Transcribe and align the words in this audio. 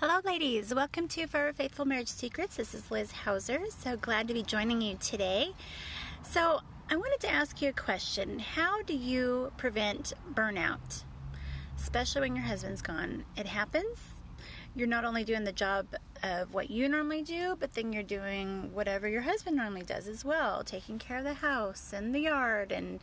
Hello, 0.00 0.20
ladies. 0.24 0.72
Welcome 0.72 1.08
to 1.08 1.26
Forever 1.26 1.52
Faithful 1.52 1.84
Marriage 1.84 2.06
Secrets. 2.06 2.54
This 2.54 2.72
is 2.72 2.88
Liz 2.88 3.10
Hauser. 3.10 3.62
So 3.70 3.96
glad 3.96 4.28
to 4.28 4.34
be 4.34 4.44
joining 4.44 4.80
you 4.80 4.96
today. 5.00 5.54
So, 6.22 6.60
I 6.88 6.94
wanted 6.94 7.18
to 7.22 7.28
ask 7.28 7.60
you 7.60 7.70
a 7.70 7.72
question 7.72 8.38
How 8.38 8.80
do 8.82 8.94
you 8.94 9.50
prevent 9.56 10.12
burnout, 10.32 11.02
especially 11.76 12.20
when 12.20 12.36
your 12.36 12.44
husband's 12.44 12.80
gone? 12.80 13.24
It 13.36 13.46
happens. 13.46 13.98
You're 14.76 14.86
not 14.86 15.04
only 15.04 15.24
doing 15.24 15.42
the 15.42 15.50
job 15.50 15.88
of 16.22 16.54
what 16.54 16.70
you 16.70 16.88
normally 16.88 17.22
do, 17.22 17.56
but 17.58 17.74
then 17.74 17.92
you're 17.92 18.04
doing 18.04 18.70
whatever 18.72 19.08
your 19.08 19.22
husband 19.22 19.56
normally 19.56 19.82
does 19.82 20.06
as 20.06 20.24
well 20.24 20.62
taking 20.62 21.00
care 21.00 21.18
of 21.18 21.24
the 21.24 21.34
house 21.34 21.92
and 21.92 22.14
the 22.14 22.20
yard 22.20 22.70
and 22.70 23.00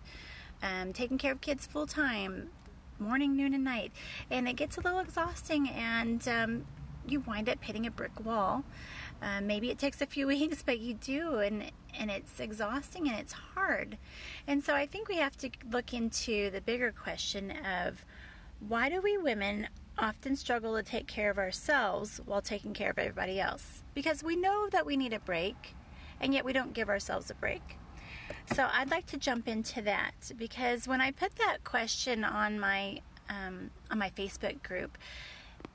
um, 0.64 0.94
taking 0.94 1.18
care 1.18 1.34
of 1.34 1.42
kids 1.42 1.68
full 1.68 1.88
time 1.88 2.52
morning, 3.00 3.36
noon, 3.36 3.54
and 3.54 3.64
night. 3.64 3.92
And 4.32 4.48
it 4.48 4.56
gets 4.56 4.78
a 4.78 4.82
little 4.82 5.00
exhausting, 5.00 5.70
and 5.70 6.26
um, 6.28 6.66
you 7.10 7.22
wind 7.22 7.50
up 7.50 7.64
hitting 7.64 7.86
a 7.86 7.92
brick 7.92 8.24
wall. 8.24 8.64
Uh, 9.22 9.42
maybe 9.42 9.70
it 9.70 9.80
takes 9.80 10.02
a 10.02 10.06
few 10.06 10.28
weeks, 10.36 10.64
but 10.64 10.80
you 10.80 10.94
do, 10.94 11.36
and 11.38 11.72
and 11.98 12.12
it's 12.12 12.40
exhausting 12.40 13.08
and 13.08 13.18
it's 13.20 13.34
hard. 13.34 13.98
And 14.48 14.64
so 14.64 14.76
I 14.76 14.86
think 14.86 15.08
we 15.08 15.18
have 15.18 15.38
to 15.38 15.50
look 15.72 15.94
into 15.94 16.50
the 16.50 16.62
bigger 16.62 16.92
question 16.92 17.52
of 17.52 18.06
why 18.60 18.90
do 18.90 19.02
we 19.02 19.18
women 19.18 19.68
often 19.98 20.36
struggle 20.36 20.76
to 20.76 20.84
take 20.84 21.08
care 21.08 21.30
of 21.30 21.38
ourselves 21.38 22.20
while 22.26 22.42
taking 22.42 22.74
care 22.74 22.90
of 22.90 23.00
everybody 23.00 23.40
else? 23.40 23.84
Because 23.94 24.24
we 24.24 24.36
know 24.36 24.68
that 24.72 24.86
we 24.86 24.98
need 24.98 25.14
a 25.14 25.20
break, 25.20 25.76
and 26.20 26.34
yet 26.34 26.44
we 26.44 26.54
don't 26.54 26.74
give 26.74 26.90
ourselves 26.90 27.30
a 27.30 27.36
break. 27.36 27.78
So 28.54 28.68
I'd 28.72 28.92
like 28.92 29.06
to 29.08 29.18
jump 29.18 29.48
into 29.48 29.82
that 29.84 30.32
because 30.38 30.88
when 30.88 31.02
I 31.02 31.12
put 31.12 31.36
that 31.36 31.64
question 31.64 32.24
on 32.24 32.60
my 32.60 33.02
um, 33.30 33.72
on 33.90 33.98
my 33.98 34.12
Facebook 34.12 34.62
group, 34.62 34.98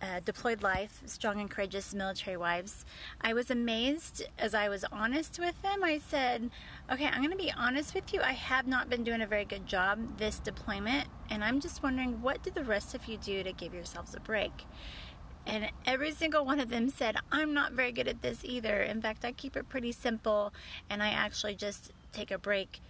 uh, 0.03 0.21
Deployed 0.25 0.63
Life, 0.63 1.03
Strong 1.07 1.41
and 1.41 1.51
Courageous 1.51 1.95
Military 1.95 2.37
Wives, 2.37 2.85
I 3.21 3.33
was 3.33 3.51
amazed 3.51 4.25
as 4.39 4.55
I 4.55 4.69
was 4.69 4.85
honest 4.91 5.39
with 5.39 5.61
them. 5.63 5.83
I 5.85 5.99
said, 5.99 6.51
Okay, 6.91 7.07
I'm 7.07 7.19
going 7.19 7.31
to 7.31 7.37
be 7.37 7.53
honest 7.53 7.95
with 7.95 8.13
you. 8.13 8.21
I 8.21 8.33
have 8.33 8.67
not 8.67 8.89
been 8.89 9.05
doing 9.05 9.23
a 9.23 9.27
very 9.27 9.45
good 9.45 9.67
job 9.67 10.19
this 10.19 10.39
deployment, 10.39 11.09
and 11.31 11.45
I'm 11.45 11.61
just 11.61 11.83
wondering 11.83 12.23
what 12.23 12.43
did 12.43 12.55
the 12.55 12.65
rest 12.65 12.95
of 12.95 13.07
you 13.07 13.17
do 13.17 13.43
to 13.43 13.53
give 13.53 13.75
yourselves 13.75 14.15
a 14.15 14.21
break? 14.21 14.65
And 15.47 15.71
every 15.87 16.13
single 16.13 16.45
one 16.45 16.61
of 16.61 16.69
them 16.69 16.91
said, 16.91 17.17
I'm 17.33 17.55
not 17.55 17.73
very 17.73 17.93
good 17.93 18.09
at 18.09 18.23
this 18.23 18.45
either. 18.45 18.83
In 18.83 19.01
fact, 19.01 19.25
I 19.25 19.33
keep 19.33 19.57
it 19.57 19.69
pretty 19.69 19.93
simple, 19.93 20.53
and 20.89 21.03
I 21.03 21.09
actually 21.09 21.55
just 21.55 21.93
take 22.13 22.31
a 22.31 22.39
break 22.39 22.81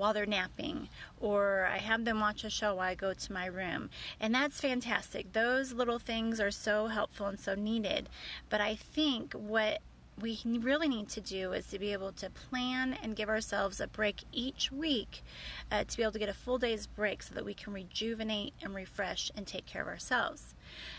while 0.00 0.14
they're 0.14 0.26
napping, 0.26 0.88
or 1.20 1.68
I 1.70 1.78
have 1.78 2.04
them 2.04 2.20
watch 2.20 2.42
a 2.42 2.50
show 2.50 2.74
while 2.74 2.88
I 2.88 2.94
go 2.94 3.12
to 3.12 3.32
my 3.32 3.46
room. 3.46 3.90
And 4.18 4.34
that's 4.34 4.60
fantastic. 4.60 5.32
Those 5.32 5.72
little 5.72 5.98
things 5.98 6.40
are 6.40 6.50
so 6.50 6.88
helpful 6.88 7.26
and 7.26 7.38
so 7.38 7.54
needed. 7.54 8.08
But 8.48 8.60
I 8.60 8.74
think 8.74 9.34
what 9.34 9.80
we 10.20 10.40
really 10.44 10.88
need 10.88 11.08
to 11.10 11.20
do 11.20 11.52
is 11.52 11.66
to 11.68 11.78
be 11.78 11.92
able 11.92 12.12
to 12.12 12.30
plan 12.30 12.96
and 13.02 13.16
give 13.16 13.28
ourselves 13.28 13.80
a 13.80 13.86
break 13.86 14.22
each 14.32 14.70
week 14.70 15.22
uh, 15.70 15.84
to 15.84 15.96
be 15.96 16.02
able 16.02 16.12
to 16.12 16.18
get 16.18 16.28
a 16.28 16.34
full 16.34 16.58
day's 16.58 16.86
break 16.86 17.22
so 17.22 17.34
that 17.34 17.44
we 17.44 17.54
can 17.54 17.72
rejuvenate 17.72 18.54
and 18.62 18.74
refresh 18.74 19.30
and 19.36 19.46
take 19.46 19.66
care 19.66 19.82
of 19.82 19.88
ourselves. 19.88 20.54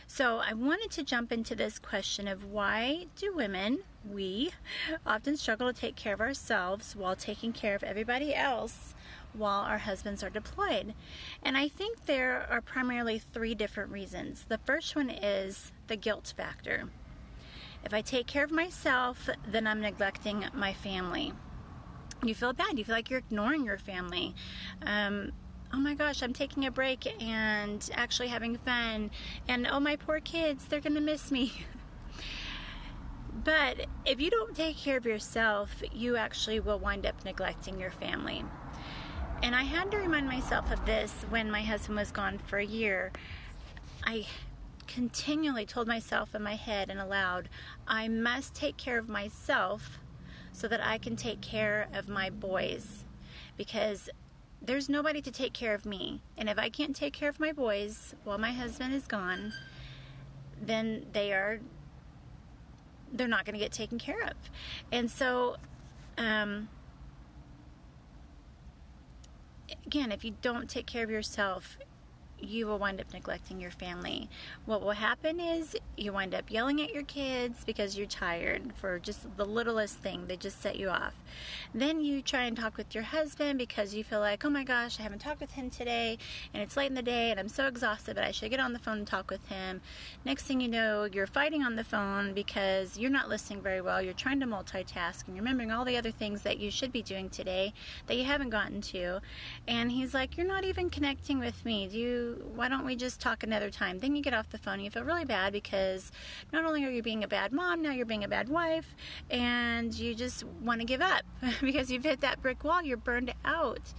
So, 0.07 0.37
I 0.37 0.53
wanted 0.53 0.91
to 0.91 1.03
jump 1.03 1.31
into 1.31 1.55
this 1.55 1.79
question 1.79 2.27
of 2.27 2.43
why 2.43 3.05
do 3.15 3.33
women, 3.33 3.79
we, 4.09 4.51
often 5.05 5.37
struggle 5.37 5.71
to 5.71 5.79
take 5.79 5.95
care 5.95 6.13
of 6.13 6.21
ourselves 6.21 6.95
while 6.95 7.15
taking 7.15 7.53
care 7.53 7.75
of 7.75 7.83
everybody 7.83 8.35
else 8.35 8.93
while 9.33 9.61
our 9.61 9.77
husbands 9.79 10.23
are 10.23 10.29
deployed? 10.29 10.93
And 11.41 11.57
I 11.57 11.67
think 11.67 12.05
there 12.05 12.45
are 12.49 12.61
primarily 12.61 13.19
three 13.19 13.55
different 13.55 13.91
reasons. 13.91 14.45
The 14.47 14.57
first 14.57 14.95
one 14.95 15.09
is 15.09 15.71
the 15.87 15.95
guilt 15.95 16.33
factor. 16.35 16.89
If 17.83 17.93
I 17.93 18.01
take 18.01 18.27
care 18.27 18.43
of 18.43 18.51
myself, 18.51 19.29
then 19.47 19.67
I'm 19.67 19.81
neglecting 19.81 20.45
my 20.53 20.73
family. 20.73 21.33
You 22.23 22.35
feel 22.35 22.53
bad. 22.53 22.77
You 22.77 22.85
feel 22.85 22.95
like 22.95 23.09
you're 23.09 23.19
ignoring 23.19 23.65
your 23.65 23.79
family. 23.79 24.35
Um, 24.85 25.31
oh 25.73 25.79
my 25.79 25.95
gosh, 25.95 26.21
I'm 26.21 26.33
taking 26.33 26.65
a 26.65 26.71
break 26.71 27.07
and 27.21 27.89
actually 27.93 28.27
having 28.27 28.57
fun. 28.57 29.11
And 29.47 29.67
oh, 29.67 29.79
my 29.79 29.95
poor 29.95 30.19
kids, 30.19 30.65
they're 30.65 30.81
going 30.81 30.95
to 30.95 31.01
miss 31.01 31.31
me. 31.31 31.65
but 33.43 33.87
if 34.05 34.21
you 34.21 34.29
don't 34.29 34.55
take 34.55 34.77
care 34.77 34.97
of 34.97 35.05
yourself, 35.05 35.81
you 35.91 36.15
actually 36.15 36.59
will 36.59 36.77
wind 36.77 37.05
up 37.05 37.25
neglecting 37.25 37.79
your 37.79 37.91
family. 37.91 38.43
And 39.41 39.55
I 39.55 39.63
had 39.63 39.89
to 39.91 39.97
remind 39.97 40.27
myself 40.27 40.71
of 40.71 40.85
this 40.85 41.25
when 41.29 41.49
my 41.49 41.63
husband 41.63 41.97
was 41.97 42.11
gone 42.11 42.37
for 42.37 42.59
a 42.59 42.65
year. 42.65 43.11
I 44.05 44.27
continually 44.93 45.65
told 45.65 45.87
myself 45.87 46.35
in 46.35 46.43
my 46.43 46.55
head 46.55 46.89
and 46.89 46.99
aloud, 46.99 47.47
I 47.87 48.09
must 48.09 48.53
take 48.53 48.75
care 48.75 48.97
of 48.97 49.07
myself 49.07 49.99
so 50.51 50.67
that 50.67 50.85
I 50.85 50.97
can 50.97 51.15
take 51.15 51.39
care 51.39 51.87
of 51.93 52.09
my 52.09 52.29
boys. 52.29 53.05
Because 53.55 54.09
there's 54.61 54.89
nobody 54.89 55.21
to 55.21 55.31
take 55.31 55.53
care 55.53 55.73
of 55.73 55.85
me. 55.85 56.21
And 56.37 56.49
if 56.49 56.59
I 56.59 56.69
can't 56.69 56.95
take 56.95 57.13
care 57.13 57.29
of 57.29 57.39
my 57.39 57.53
boys 57.53 58.15
while 58.25 58.37
my 58.37 58.51
husband 58.51 58.93
is 58.93 59.07
gone, 59.07 59.53
then 60.61 61.05
they 61.13 61.31
are 61.31 61.61
they're 63.13 63.27
not 63.27 63.43
going 63.43 63.53
to 63.53 63.59
get 63.59 63.73
taken 63.73 63.97
care 63.97 64.21
of. 64.23 64.33
And 64.91 65.09
so 65.09 65.57
um, 66.17 66.69
again, 69.85 70.11
if 70.11 70.23
you 70.23 70.35
don't 70.41 70.69
take 70.69 70.85
care 70.85 71.03
of 71.03 71.09
yourself, 71.09 71.77
you 72.43 72.67
will 72.67 72.77
wind 72.77 72.99
up 72.99 73.13
neglecting 73.13 73.59
your 73.59 73.71
family. 73.71 74.29
What 74.65 74.81
will 74.81 74.91
happen 74.91 75.39
is 75.39 75.75
you 75.97 76.13
wind 76.13 76.33
up 76.33 76.49
yelling 76.49 76.81
at 76.81 76.93
your 76.93 77.03
kids 77.03 77.63
because 77.65 77.97
you're 77.97 78.07
tired 78.07 78.73
for 78.75 78.99
just 78.99 79.37
the 79.37 79.45
littlest 79.45 79.97
thing. 79.97 80.27
They 80.27 80.37
just 80.37 80.61
set 80.61 80.77
you 80.77 80.89
off. 80.89 81.13
Then 81.73 82.01
you 82.01 82.21
try 82.21 82.43
and 82.43 82.57
talk 82.57 82.77
with 82.77 82.93
your 82.93 83.03
husband 83.03 83.57
because 83.57 83.93
you 83.93 84.03
feel 84.03 84.19
like, 84.19 84.43
oh 84.43 84.49
my 84.49 84.63
gosh, 84.63 84.99
I 84.99 85.03
haven't 85.03 85.19
talked 85.19 85.41
with 85.41 85.51
him 85.51 85.69
today 85.69 86.17
and 86.53 86.61
it's 86.61 86.75
late 86.75 86.89
in 86.89 86.95
the 86.95 87.01
day 87.01 87.31
and 87.31 87.39
I'm 87.39 87.49
so 87.49 87.67
exhausted, 87.67 88.15
but 88.15 88.23
I 88.23 88.31
should 88.31 88.51
get 88.51 88.59
on 88.59 88.73
the 88.73 88.79
phone 88.79 88.99
and 88.99 89.07
talk 89.07 89.29
with 89.29 89.47
him. 89.47 89.81
Next 90.25 90.43
thing 90.43 90.61
you 90.61 90.67
know, 90.67 91.05
you're 91.05 91.27
fighting 91.27 91.63
on 91.63 91.75
the 91.75 91.83
phone 91.83 92.33
because 92.33 92.97
you're 92.97 93.11
not 93.11 93.29
listening 93.29 93.61
very 93.61 93.81
well. 93.81 94.01
You're 94.01 94.13
trying 94.13 94.39
to 94.41 94.45
multitask 94.45 95.27
and 95.27 95.35
you're 95.35 95.43
remembering 95.43 95.71
all 95.71 95.85
the 95.85 95.97
other 95.97 96.11
things 96.11 96.41
that 96.41 96.59
you 96.59 96.71
should 96.71 96.91
be 96.91 97.01
doing 97.01 97.29
today 97.29 97.73
that 98.07 98.17
you 98.17 98.25
haven't 98.25 98.49
gotten 98.49 98.81
to. 98.81 99.21
And 99.67 99.91
he's 99.91 100.13
like, 100.13 100.37
You're 100.37 100.47
not 100.47 100.63
even 100.63 100.89
connecting 100.89 101.39
with 101.39 101.63
me. 101.65 101.87
Do 101.87 101.97
you 101.97 102.30
why 102.55 102.69
don't 102.69 102.85
we 102.85 102.95
just 102.95 103.19
talk 103.19 103.43
another 103.43 103.69
time? 103.69 103.99
Then 103.99 104.15
you 104.15 104.21
get 104.21 104.33
off 104.33 104.49
the 104.49 104.57
phone 104.57 104.75
and 104.75 104.83
you 104.83 104.91
feel 104.91 105.03
really 105.03 105.25
bad 105.25 105.53
because 105.53 106.11
not 106.51 106.65
only 106.65 106.85
are 106.85 106.89
you 106.89 107.01
being 107.01 107.23
a 107.23 107.27
bad 107.27 107.51
mom, 107.51 107.81
now 107.81 107.91
you're 107.91 108.05
being 108.05 108.23
a 108.23 108.27
bad 108.27 108.49
wife, 108.49 108.95
and 109.29 109.93
you 109.93 110.15
just 110.15 110.43
want 110.43 110.81
to 110.81 110.85
give 110.85 111.01
up 111.01 111.23
because 111.61 111.91
you've 111.91 112.03
hit 112.03 112.21
that 112.21 112.41
brick 112.41 112.63
wall, 112.63 112.83
you're 112.83 112.97
burned 112.97 113.33
out. 113.45 113.93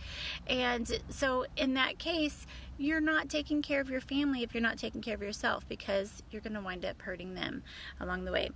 And 0.46 1.00
so, 1.08 1.46
in 1.56 1.74
that 1.74 1.98
case, 1.98 2.46
you're 2.78 3.00
not 3.00 3.28
taking 3.28 3.62
care 3.62 3.80
of 3.80 3.90
your 3.90 4.00
family 4.00 4.42
if 4.42 4.54
you're 4.54 4.62
not 4.62 4.78
taking 4.78 5.00
care 5.02 5.14
of 5.14 5.22
yourself 5.22 5.68
because 5.68 6.22
you're 6.30 6.42
going 6.42 6.54
to 6.54 6.60
wind 6.60 6.84
up 6.84 7.00
hurting 7.02 7.34
them 7.34 7.62
along 8.00 8.24
the 8.24 8.32
way. 8.32 8.50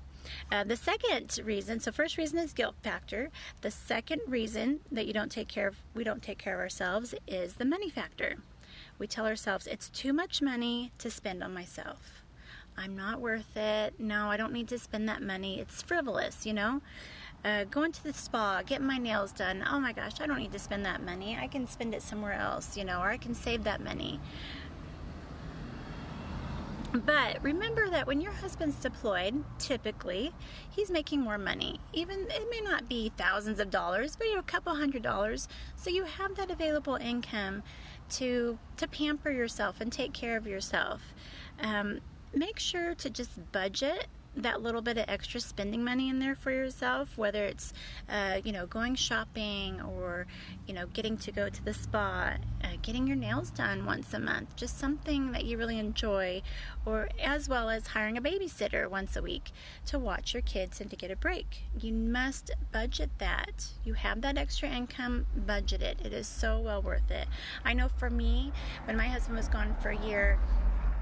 Uh, 0.50 0.64
the 0.64 0.76
second 0.76 1.38
reason, 1.44 1.78
so 1.80 1.92
first 1.92 2.16
reason 2.16 2.38
is 2.38 2.52
guilt 2.52 2.74
factor. 2.82 3.30
The 3.60 3.70
second 3.70 4.20
reason 4.26 4.80
that 4.90 5.06
you 5.06 5.12
don't 5.12 5.30
take 5.30 5.48
care 5.48 5.68
of, 5.68 5.76
we 5.94 6.04
don't 6.04 6.22
take 6.22 6.38
care 6.38 6.54
of 6.54 6.60
ourselves 6.60 7.14
is 7.26 7.54
the 7.54 7.64
money 7.64 7.90
factor 7.90 8.36
we 8.98 9.06
tell 9.06 9.26
ourselves 9.26 9.66
it's 9.66 9.88
too 9.90 10.12
much 10.12 10.40
money 10.40 10.93
to 10.98 11.10
spend 11.10 11.43
on 11.43 11.52
myself. 11.52 12.22
I'm 12.76 12.96
not 12.96 13.20
worth 13.20 13.56
it. 13.56 13.94
No, 13.98 14.31
I 14.31 14.37
don't 14.37 14.52
need 14.52 14.69
to 14.69 14.78
spend 14.78 15.08
that 15.08 15.22
money. 15.22 15.60
It's 15.60 15.82
frivolous, 15.82 16.44
you 16.44 16.52
know? 16.52 16.82
Uh, 17.44 17.64
going 17.64 17.93
to 17.93 18.02
the 18.02 18.12
spa, 18.12 18.62
getting 18.66 18.87
my 18.87 18.98
nails 18.98 19.32
done. 19.32 19.64
Oh 19.70 19.78
my 19.78 19.93
gosh, 19.93 20.20
I 20.20 20.26
don't 20.26 20.38
need 20.38 20.52
to 20.52 20.58
spend 20.58 20.84
that 20.84 21.02
money. 21.02 21.38
I 21.40 21.46
can 21.46 21.66
spend 21.69 21.94
it 21.94 22.02
somewhere 22.02 22.32
else, 22.32 22.76
you 22.76 22.84
know, 22.84 23.00
or 23.00 23.08
I 23.08 23.16
can 23.16 23.34
save 23.34 23.64
that 23.64 23.81
money. 23.82 24.20
But 26.92 27.42
remember 27.42 27.90
that 27.90 28.06
when 28.06 28.20
your 28.20 28.32
husband's 28.32 28.76
deployed, 28.76 29.44
typically 29.58 30.32
he's 30.70 30.90
making 30.90 31.20
more 31.20 31.37
money. 31.38 31.78
Even 31.92 32.20
it 32.31 32.49
may 32.50 32.60
not 32.60 32.88
be 32.88 33.12
thousands 33.16 33.60
of 33.60 33.70
dollars, 33.70 34.16
but 34.16 34.26
you 34.26 34.34
know, 34.34 34.40
a 34.40 34.44
couple 34.44 34.75
hundred 34.75 35.02
dollars. 35.02 35.49
So 35.76 35.90
you 35.90 36.04
have 36.04 36.37
that 36.37 36.50
available 36.50 36.96
income 36.96 37.62
to 38.10 38.58
to 38.76 38.86
pamper 38.86 39.30
yourself 39.30 39.80
and 39.80 39.92
take 39.92 40.12
care 40.12 40.36
of 40.36 40.46
yourself. 40.46 41.14
Um, 41.60 42.00
make 42.34 42.58
sure 42.58 42.94
to 42.94 43.10
just 43.10 43.52
budget 43.52 44.06
that 44.36 44.62
little 44.62 44.82
bit 44.82 44.98
of 44.98 45.04
extra 45.08 45.40
spending 45.40 45.82
money 45.82 46.08
in 46.08 46.18
there 46.18 46.34
for 46.34 46.50
yourself, 46.50 47.16
whether 47.16 47.44
it's, 47.44 47.72
uh, 48.08 48.40
you 48.44 48.52
know, 48.52 48.66
going 48.66 48.94
shopping 48.94 49.80
or, 49.80 50.26
you 50.66 50.74
know, 50.74 50.86
getting 50.86 51.16
to 51.16 51.32
go 51.32 51.48
to 51.48 51.64
the 51.64 51.72
spa, 51.72 52.34
uh, 52.62 52.68
getting 52.82 53.06
your 53.06 53.16
nails 53.16 53.50
done 53.50 53.86
once 53.86 54.12
a 54.12 54.18
month, 54.18 54.54
just 54.56 54.78
something 54.78 55.32
that 55.32 55.44
you 55.44 55.56
really 55.56 55.78
enjoy, 55.78 56.42
or 56.84 57.08
as 57.22 57.48
well 57.48 57.70
as 57.70 57.88
hiring 57.88 58.16
a 58.16 58.22
babysitter 58.22 58.88
once 58.88 59.16
a 59.16 59.22
week 59.22 59.52
to 59.86 59.98
watch 59.98 60.34
your 60.34 60.42
kids 60.42 60.80
and 60.80 60.90
to 60.90 60.96
get 60.96 61.10
a 61.10 61.16
break. 61.16 61.62
You 61.80 61.92
must 61.92 62.50
budget 62.72 63.10
that. 63.18 63.68
You 63.84 63.94
have 63.94 64.20
that 64.20 64.36
extra 64.36 64.68
income, 64.68 65.26
budget 65.34 65.82
it. 65.82 65.98
It 66.04 66.12
is 66.12 66.26
so 66.26 66.58
well 66.58 66.82
worth 66.82 67.10
it. 67.10 67.26
I 67.64 67.72
know 67.72 67.88
for 67.88 68.10
me, 68.10 68.52
when 68.84 68.96
my 68.96 69.08
husband 69.08 69.36
was 69.36 69.48
gone 69.48 69.74
for 69.80 69.90
a 69.90 70.06
year, 70.06 70.38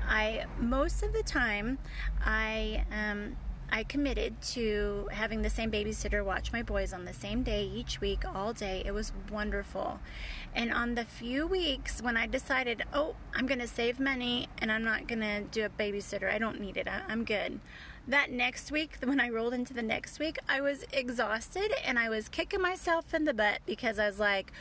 I 0.08 0.46
most 0.58 1.02
of 1.02 1.12
the 1.12 1.22
time 1.22 1.78
I 2.24 2.84
um, 2.92 3.36
I 3.70 3.82
committed 3.82 4.40
to 4.52 5.08
having 5.10 5.42
the 5.42 5.50
same 5.50 5.70
babysitter 5.70 6.24
watch 6.24 6.52
my 6.52 6.62
boys 6.62 6.92
on 6.92 7.06
the 7.06 7.12
same 7.12 7.42
day 7.42 7.64
each 7.64 8.00
week, 8.00 8.22
all 8.24 8.52
day. 8.52 8.82
It 8.86 8.92
was 8.92 9.12
wonderful. 9.32 9.98
And 10.54 10.72
on 10.72 10.94
the 10.94 11.04
few 11.04 11.46
weeks 11.46 12.00
when 12.00 12.16
I 12.16 12.26
decided, 12.26 12.84
oh, 12.92 13.16
I'm 13.34 13.46
going 13.46 13.58
to 13.58 13.66
save 13.66 13.98
money 13.98 14.48
and 14.58 14.70
I'm 14.70 14.84
not 14.84 15.08
going 15.08 15.22
to 15.22 15.42
do 15.42 15.64
a 15.64 15.68
babysitter, 15.68 16.32
I 16.32 16.38
don't 16.38 16.60
need 16.60 16.76
it, 16.76 16.86
I, 16.86 17.00
I'm 17.08 17.24
good. 17.24 17.58
That 18.06 18.30
next 18.30 18.70
week, 18.70 18.98
when 19.02 19.18
I 19.18 19.30
rolled 19.30 19.54
into 19.54 19.72
the 19.72 19.82
next 19.82 20.18
week, 20.18 20.38
I 20.46 20.60
was 20.60 20.84
exhausted 20.92 21.72
and 21.84 21.98
I 21.98 22.10
was 22.10 22.28
kicking 22.28 22.60
myself 22.60 23.14
in 23.14 23.24
the 23.24 23.32
butt 23.32 23.60
because 23.64 23.98
I 23.98 24.06
was 24.06 24.20
like, 24.20 24.52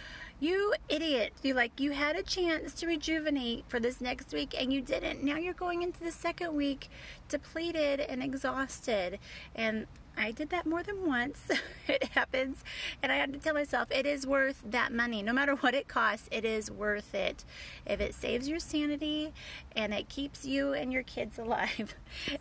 you 0.43 0.73
idiot. 0.89 1.31
You 1.41 1.53
like 1.53 1.79
you 1.79 1.91
had 1.91 2.17
a 2.17 2.21
chance 2.21 2.73
to 2.75 2.87
rejuvenate 2.87 3.63
for 3.69 3.79
this 3.79 4.01
next 4.01 4.33
week 4.33 4.53
and 4.59 4.73
you 4.73 4.81
didn't. 4.81 5.23
Now 5.23 5.37
you're 5.37 5.53
going 5.53 5.81
into 5.81 6.01
the 6.01 6.11
second 6.11 6.53
week 6.53 6.89
depleted 7.29 8.01
and 8.01 8.21
exhausted. 8.21 9.19
And 9.55 9.87
I 10.17 10.31
did 10.31 10.49
that 10.49 10.65
more 10.65 10.83
than 10.83 11.07
once. 11.07 11.49
it 11.87 12.09
happens. 12.09 12.63
And 13.01 13.11
I 13.11 13.15
had 13.15 13.31
to 13.31 13.39
tell 13.39 13.53
myself 13.53 13.87
it 13.89 14.05
is 14.05 14.27
worth 14.27 14.61
that 14.65 14.91
money. 14.91 15.23
No 15.23 15.31
matter 15.31 15.55
what 15.55 15.73
it 15.73 15.87
costs, 15.87 16.27
it 16.29 16.43
is 16.43 16.69
worth 16.69 17.15
it. 17.15 17.45
If 17.85 18.01
it 18.01 18.13
saves 18.13 18.49
your 18.49 18.59
sanity 18.59 19.33
and 19.75 19.93
it 19.93 20.09
keeps 20.09 20.45
you 20.45 20.73
and 20.73 20.91
your 20.91 21.03
kids 21.03 21.39
alive, 21.39 21.95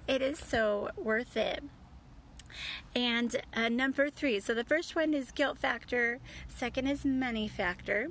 it 0.08 0.22
is 0.22 0.40
so 0.40 0.90
worth 0.96 1.37
it. 1.37 1.62
And 2.94 3.37
uh, 3.54 3.69
number 3.69 4.10
three, 4.10 4.40
so 4.40 4.54
the 4.54 4.64
first 4.64 4.94
one 4.94 5.14
is 5.14 5.31
guilt 5.31 5.58
factor, 5.58 6.20
second 6.49 6.87
is 6.87 7.04
money 7.04 7.49
factor, 7.49 8.08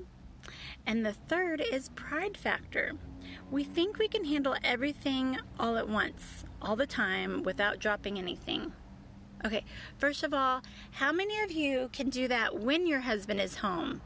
and 0.86 1.06
the 1.06 1.14
third 1.14 1.62
is 1.62 1.90
pride 1.90 2.38
factor. 2.38 2.94
We 3.50 3.64
think 3.64 3.98
we 3.98 4.08
can 4.08 4.26
handle 4.26 4.56
everything 4.64 5.38
all 5.60 5.78
at 5.78 5.88
once, 5.88 6.46
all 6.62 6.76
the 6.76 6.88
time, 6.88 7.44
without 7.44 7.80
dropping 7.80 8.18
anything. 8.18 8.74
Okay, 9.44 9.64
first 9.98 10.24
of 10.24 10.34
all, 10.34 10.62
how 10.92 11.12
many 11.12 11.40
of 11.40 11.52
you 11.52 11.90
can 11.94 12.10
do 12.10 12.28
that 12.28 12.60
when 12.60 12.86
your 12.86 13.02
husband 13.02 13.42
is 13.42 13.58
home? 13.58 14.02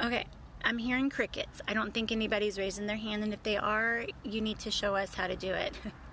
Okay, 0.00 0.26
I'm 0.64 0.78
hearing 0.78 1.10
crickets. 1.10 1.60
I 1.66 1.74
don't 1.74 1.92
think 1.92 2.12
anybody's 2.12 2.58
raising 2.58 2.86
their 2.86 2.96
hand, 2.96 3.22
and 3.22 3.32
if 3.32 3.42
they 3.42 3.56
are, 3.56 4.06
you 4.22 4.40
need 4.40 4.58
to 4.60 4.70
show 4.70 4.94
us 4.94 5.14
how 5.14 5.26
to 5.26 5.36
do 5.36 5.52
it. 5.52 5.74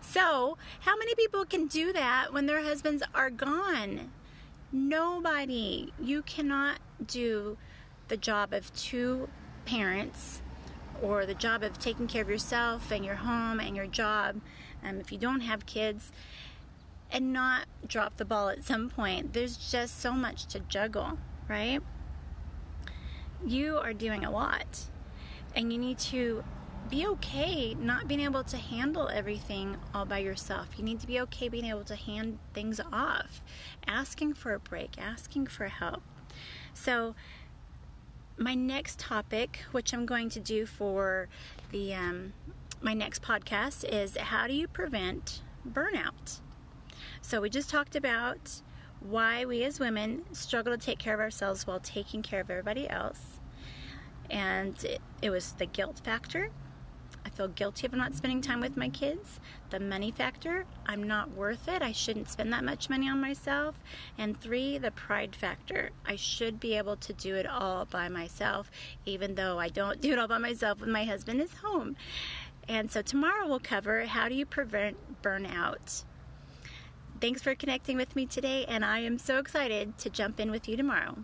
So, 0.00 0.56
how 0.80 0.96
many 0.96 1.14
people 1.14 1.44
can 1.44 1.66
do 1.66 1.92
that 1.92 2.32
when 2.32 2.46
their 2.46 2.62
husbands 2.62 3.02
are 3.14 3.30
gone? 3.30 4.10
Nobody. 4.72 5.92
You 6.00 6.22
cannot 6.22 6.78
do 7.06 7.58
the 8.08 8.16
job 8.16 8.52
of 8.52 8.74
two 8.74 9.28
parents 9.64 10.40
or 11.02 11.26
the 11.26 11.34
job 11.34 11.62
of 11.62 11.78
taking 11.78 12.06
care 12.06 12.22
of 12.22 12.28
yourself 12.28 12.90
and 12.90 13.04
your 13.04 13.16
home 13.16 13.60
and 13.60 13.76
your 13.76 13.86
job 13.86 14.40
um, 14.84 14.98
if 15.00 15.12
you 15.12 15.18
don't 15.18 15.40
have 15.40 15.66
kids 15.66 16.10
and 17.10 17.32
not 17.32 17.66
drop 17.86 18.16
the 18.16 18.24
ball 18.24 18.48
at 18.48 18.64
some 18.64 18.88
point. 18.90 19.32
There's 19.32 19.56
just 19.56 20.00
so 20.00 20.12
much 20.12 20.46
to 20.46 20.60
juggle, 20.60 21.18
right? 21.48 21.80
You 23.44 23.78
are 23.78 23.92
doing 23.92 24.24
a 24.24 24.30
lot 24.30 24.88
and 25.54 25.72
you 25.72 25.78
need 25.78 25.98
to 25.98 26.44
be 26.88 27.06
okay 27.06 27.74
not 27.74 28.08
being 28.08 28.20
able 28.20 28.44
to 28.44 28.56
handle 28.56 29.08
everything 29.08 29.76
all 29.94 30.04
by 30.04 30.18
yourself. 30.18 30.68
You 30.76 30.84
need 30.84 31.00
to 31.00 31.06
be 31.06 31.20
okay 31.20 31.48
being 31.48 31.66
able 31.66 31.84
to 31.84 31.96
hand 31.96 32.38
things 32.54 32.80
off, 32.92 33.42
asking 33.86 34.34
for 34.34 34.54
a 34.54 34.58
break, 34.58 34.98
asking 34.98 35.48
for 35.48 35.66
help. 35.68 36.02
So, 36.72 37.14
my 38.36 38.54
next 38.54 38.98
topic, 38.98 39.64
which 39.72 39.92
I'm 39.92 40.06
going 40.06 40.30
to 40.30 40.40
do 40.40 40.64
for 40.64 41.28
the 41.70 41.94
um, 41.94 42.32
my 42.80 42.94
next 42.94 43.22
podcast, 43.22 43.84
is 43.84 44.16
how 44.16 44.46
do 44.46 44.54
you 44.54 44.68
prevent 44.68 45.42
burnout? 45.68 46.40
So 47.20 47.40
we 47.40 47.50
just 47.50 47.68
talked 47.68 47.96
about 47.96 48.62
why 49.00 49.44
we 49.44 49.64
as 49.64 49.80
women 49.80 50.22
struggle 50.32 50.76
to 50.76 50.78
take 50.78 50.98
care 50.98 51.14
of 51.14 51.20
ourselves 51.20 51.66
while 51.66 51.80
taking 51.80 52.22
care 52.22 52.40
of 52.40 52.50
everybody 52.50 52.88
else, 52.88 53.40
and 54.30 54.82
it, 54.84 55.00
it 55.20 55.30
was 55.30 55.52
the 55.52 55.66
guilt 55.66 56.00
factor 56.04 56.50
I 57.24 57.30
feel 57.30 57.48
guilty 57.48 57.86
of 57.86 57.92
not 57.92 58.14
spending 58.14 58.40
time 58.40 58.60
with 58.60 58.76
my 58.76 58.88
kids. 58.88 59.40
The 59.70 59.80
money 59.80 60.10
factor, 60.10 60.64
I'm 60.86 61.02
not 61.02 61.30
worth 61.30 61.68
it. 61.68 61.82
I 61.82 61.92
shouldn't 61.92 62.30
spend 62.30 62.52
that 62.52 62.64
much 62.64 62.88
money 62.88 63.08
on 63.08 63.20
myself. 63.20 63.78
And 64.16 64.40
three, 64.40 64.78
the 64.78 64.90
pride 64.90 65.36
factor. 65.36 65.90
I 66.06 66.16
should 66.16 66.58
be 66.58 66.76
able 66.76 66.96
to 66.96 67.12
do 67.12 67.34
it 67.34 67.46
all 67.46 67.84
by 67.84 68.08
myself, 68.08 68.70
even 69.04 69.34
though 69.34 69.58
I 69.58 69.68
don't 69.68 70.00
do 70.00 70.12
it 70.12 70.18
all 70.18 70.28
by 70.28 70.38
myself 70.38 70.80
when 70.80 70.90
my 70.90 71.04
husband 71.04 71.40
is 71.40 71.54
home. 71.54 71.96
And 72.68 72.90
so 72.90 73.02
tomorrow 73.02 73.46
we'll 73.46 73.60
cover 73.60 74.04
how 74.06 74.28
do 74.28 74.34
you 74.34 74.44
prevent 74.44 75.22
burnout. 75.22 76.04
Thanks 77.20 77.42
for 77.42 77.54
connecting 77.54 77.96
with 77.96 78.14
me 78.14 78.26
today, 78.26 78.64
and 78.68 78.84
I 78.84 79.00
am 79.00 79.18
so 79.18 79.38
excited 79.38 79.98
to 79.98 80.10
jump 80.10 80.38
in 80.38 80.50
with 80.50 80.68
you 80.68 80.76
tomorrow. 80.76 81.16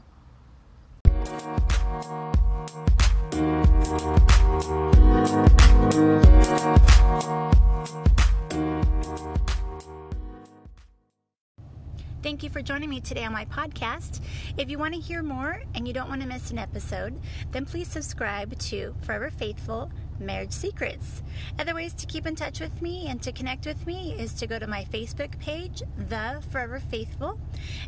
Thank 3.35 3.65
you 12.43 12.49
for 12.49 12.63
joining 12.63 12.89
me 12.89 13.01
today 13.01 13.25
on 13.25 13.33
my 13.33 13.45
podcast. 13.47 14.21
If 14.57 14.71
you 14.71 14.79
want 14.79 14.95
to 14.95 15.01
hear 15.01 15.23
more 15.23 15.61
and 15.75 15.89
you 15.89 15.93
don't 15.93 16.09
want 16.09 16.23
to 16.23 16.29
miss 16.29 16.53
an 16.53 16.59
episode, 16.59 17.21
then 17.51 17.67
please 17.67 17.89
subscribe 17.89 18.57
to 18.59 18.95
Forever 19.03 19.31
Faithful 19.31 19.91
Marriage 20.21 20.53
Secrets. 20.53 21.23
Other 21.59 21.75
ways 21.75 21.93
to 21.95 22.07
keep 22.07 22.27
in 22.27 22.37
touch 22.37 22.61
with 22.61 22.83
me 22.83 23.07
and 23.09 23.21
to 23.23 23.33
connect 23.33 23.67
with 23.67 23.87
me 23.87 24.15
is 24.19 24.33
to 24.35 24.47
go 24.47 24.59
to 24.59 24.67
my 24.67 24.85
Facebook 24.93 25.39
page, 25.39 25.83
The 26.09 26.43
Forever 26.51 26.81
Faithful, 26.81 27.39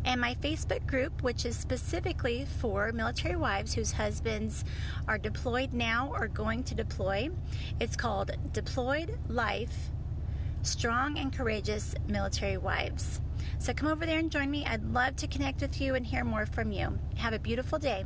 and 0.04 0.20
my 0.20 0.34
Facebook 0.36 0.86
group, 0.86 1.22
which 1.22 1.44
is 1.44 1.56
specifically 1.56 2.46
for 2.60 2.92
military 2.92 3.36
wives 3.36 3.74
whose 3.74 3.92
husbands 3.92 4.64
are 5.08 5.18
deployed 5.18 5.72
now 5.72 6.12
or 6.14 6.28
going 6.28 6.62
to 6.64 6.74
deploy. 6.74 7.30
It's 7.80 7.96
called 7.96 8.32
Deployed 8.52 9.18
Life 9.28 9.90
Strong 10.62 11.18
and 11.18 11.32
Courageous 11.32 11.94
Military 12.08 12.56
Wives. 12.56 13.20
So 13.58 13.72
come 13.72 13.88
over 13.88 14.04
there 14.04 14.18
and 14.18 14.30
join 14.30 14.50
me. 14.50 14.66
I'd 14.66 14.84
love 14.92 15.16
to 15.16 15.26
connect 15.28 15.60
with 15.60 15.80
you 15.80 15.94
and 15.94 16.04
hear 16.04 16.24
more 16.24 16.46
from 16.46 16.72
you. 16.72 16.98
Have 17.16 17.32
a 17.32 17.38
beautiful 17.38 17.78
day. 17.78 18.04